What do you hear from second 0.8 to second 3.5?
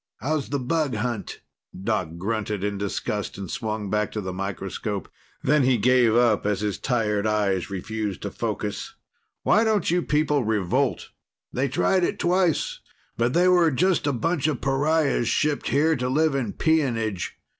hunt?" Doc grunted in disgust